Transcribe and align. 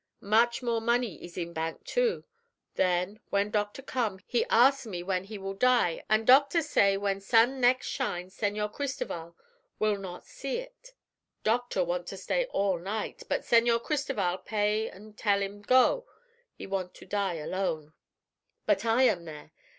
Much 0.23 0.63
more 0.63 0.81
money 0.81 1.15
ees 1.23 1.37
in 1.37 1.53
bank, 1.53 1.83
too. 1.83 2.23
Then, 2.73 3.19
when 3.29 3.51
doctor 3.51 3.83
come, 3.83 4.19
he 4.25 4.43
ask 4.45 4.83
me 4.87 5.03
when 5.03 5.25
he 5.25 5.37
will 5.37 5.53
die, 5.53 6.03
an' 6.09 6.25
doctor 6.25 6.63
say 6.63 6.97
when 6.97 7.21
sun 7.21 7.59
next 7.61 7.85
shine 7.85 8.31
Señor 8.31 8.73
Cristoval 8.73 9.37
will 9.77 9.97
not 9.99 10.25
see 10.25 10.57
it. 10.57 10.95
Doctor 11.43 11.83
want 11.83 12.07
to 12.07 12.17
stay 12.17 12.45
all 12.47 12.79
night, 12.79 13.21
but 13.29 13.41
Señor 13.41 13.83
Cristoval 13.83 14.39
pay 14.39 14.89
an' 14.89 15.13
tell 15.13 15.39
him 15.39 15.61
go. 15.61 16.07
He 16.55 16.65
want 16.65 16.95
to 16.95 17.05
die 17.05 17.35
alone. 17.35 17.93
"But 18.65 18.83
I 18.83 19.03
am 19.03 19.25
there. 19.25 19.51